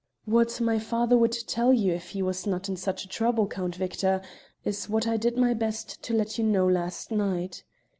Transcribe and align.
"What 0.25 0.59
my 0.59 0.79
father 0.79 1.15
would 1.15 1.33
tell 1.45 1.71
you, 1.71 1.93
if 1.93 2.09
he 2.09 2.23
was 2.23 2.47
not 2.47 2.67
in 2.67 2.75
such 2.75 3.05
a 3.05 3.07
trouble, 3.07 3.45
Count 3.45 3.75
Victor, 3.75 4.23
is 4.65 4.89
what 4.89 5.05
I 5.05 5.15
did 5.15 5.37
my 5.37 5.53
best 5.53 6.01
to 6.01 6.15
let 6.15 6.39
you 6.39 6.43
know 6.43 6.65
last 6.67 7.11
night. 7.11 7.63